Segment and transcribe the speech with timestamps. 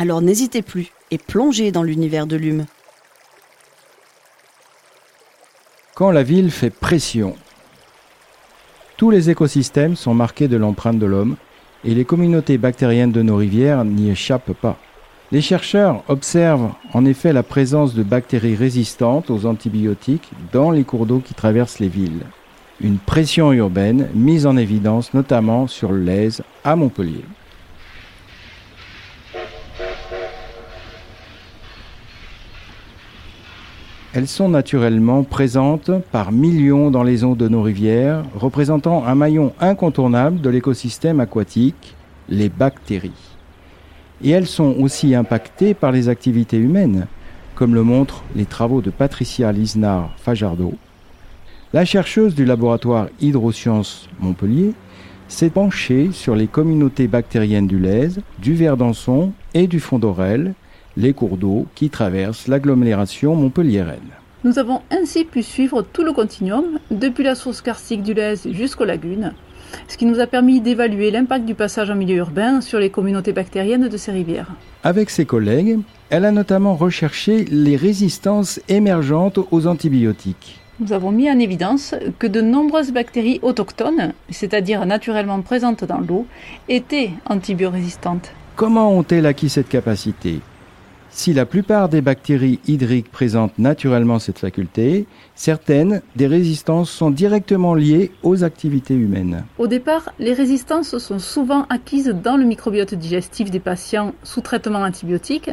[0.00, 2.66] Alors n'hésitez plus et plongez dans l'univers de l'hume.
[5.96, 7.34] Quand la ville fait pression,
[8.96, 11.34] tous les écosystèmes sont marqués de l'empreinte de l'homme
[11.84, 14.76] et les communautés bactériennes de nos rivières n'y échappent pas.
[15.32, 21.06] Les chercheurs observent en effet la présence de bactéries résistantes aux antibiotiques dans les cours
[21.06, 22.22] d'eau qui traversent les villes.
[22.80, 27.24] Une pression urbaine mise en évidence notamment sur Lèze à Montpellier.
[34.18, 39.52] Elles sont naturellement présentes par millions dans les eaux de nos rivières, représentant un maillon
[39.60, 41.94] incontournable de l'écosystème aquatique,
[42.28, 43.36] les bactéries.
[44.24, 47.06] Et elles sont aussi impactées par les activités humaines,
[47.54, 50.74] comme le montrent les travaux de Patricia Lisnard Fajardo.
[51.72, 54.72] La chercheuse du laboratoire Hydrosciences Montpellier
[55.28, 60.54] s'est penchée sur les communautés bactériennes du Lèze, du Verdançon et du Fond d'Orel,
[60.98, 64.10] les cours d'eau qui traversent l'agglomération montpelliéraine.
[64.44, 68.84] Nous avons ainsi pu suivre tout le continuum, depuis la source karstique du Lèze jusqu'aux
[68.84, 69.32] lagunes,
[69.86, 73.32] ce qui nous a permis d'évaluer l'impact du passage en milieu urbain sur les communautés
[73.32, 74.50] bactériennes de ces rivières.
[74.82, 75.78] Avec ses collègues,
[76.10, 80.58] elle a notamment recherché les résistances émergentes aux antibiotiques.
[80.80, 86.26] Nous avons mis en évidence que de nombreuses bactéries autochtones, c'est-à-dire naturellement présentes dans l'eau,
[86.68, 88.32] étaient antibiorésistantes.
[88.56, 90.40] Comment ont-elles acquis cette capacité?
[91.10, 97.74] Si la plupart des bactéries hydriques présentent naturellement cette faculté, certaines des résistances sont directement
[97.74, 99.44] liées aux activités humaines.
[99.58, 104.80] Au départ, les résistances sont souvent acquises dans le microbiote digestif des patients sous traitement
[104.80, 105.50] antibiotique,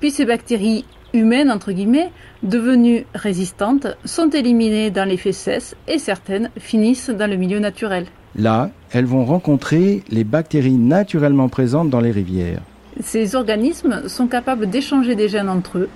[0.00, 2.10] puis ces bactéries humaines, entre guillemets,
[2.42, 8.06] devenues résistantes, sont éliminées dans les fesses et certaines finissent dans le milieu naturel.
[8.36, 12.62] Là, elles vont rencontrer les bactéries naturellement présentes dans les rivières.
[13.04, 15.88] Ces organismes sont capables d'échanger des gènes entre eux.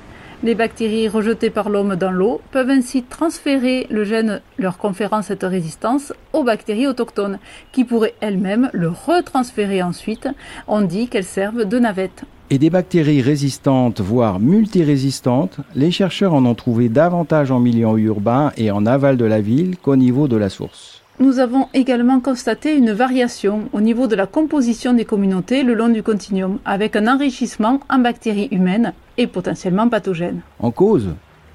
[0.44, 5.42] Les bactéries rejetées par l'homme dans l'eau peuvent ainsi transférer le gène leur conférant cette
[5.42, 7.40] résistance aux bactéries autochtones,
[7.72, 10.28] qui pourraient elles-mêmes le retransférer ensuite.
[10.68, 12.24] On dit qu'elles servent de navette.
[12.50, 18.52] Et des bactéries résistantes, voire multirésistantes, les chercheurs en ont trouvé davantage en milieu urbain
[18.56, 21.02] et en aval de la ville qu'au niveau de la source.
[21.20, 25.88] Nous avons également constaté une variation au niveau de la composition des communautés le long
[25.88, 30.42] du continuum, avec un enrichissement en bactéries humaines et potentiellement pathogènes.
[30.60, 31.08] En cause,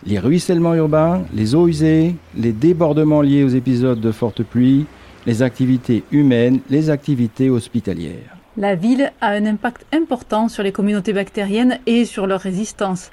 [0.05, 4.85] les ruissellements urbains, les eaux usées, les débordements liés aux épisodes de fortes pluies,
[5.25, 8.35] les activités humaines, les activités hospitalières.
[8.57, 13.11] La ville a un impact important sur les communautés bactériennes et sur leur résistance.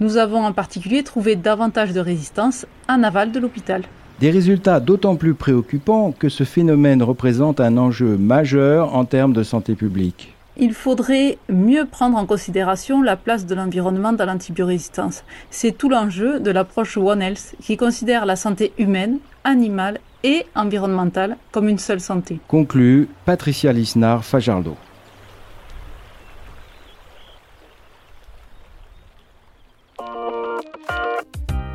[0.00, 3.82] Nous avons en particulier trouvé davantage de résistance en aval de l'hôpital.
[4.20, 9.42] Des résultats d'autant plus préoccupants que ce phénomène représente un enjeu majeur en termes de
[9.42, 10.34] santé publique.
[10.58, 15.24] Il faudrait mieux prendre en considération la place de l'environnement dans l'antibiorésistance.
[15.50, 21.38] C'est tout l'enjeu de l'approche One Health qui considère la santé humaine, animale et environnementale
[21.50, 22.40] comme une seule santé.
[22.46, 24.76] Conclut Patricia Lisnard Fajardo.